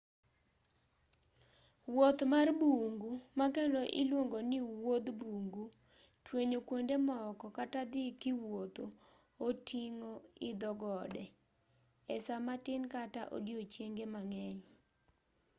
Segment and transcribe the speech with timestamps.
[1.93, 5.63] wuoth mar bungu ma kendo iluongo ni wuodh bungu”
[6.25, 8.85] twenyo kuonde moko” kata dhii kiwuotho”
[9.47, 10.13] oting'o
[10.49, 11.23] idho gode
[12.13, 14.59] e saa matin kata odichienge mang'eny